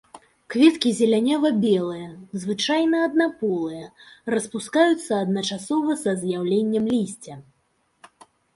Кветкі 0.51 0.91
зелянява-белыя, 0.99 2.07
звычайна 2.45 2.97
аднаполыя, 3.09 3.85
распускаюцца 4.37 5.13
адначасова 5.29 5.91
са 6.03 6.11
з'яўленнем 6.25 6.85
лісця. 6.99 7.35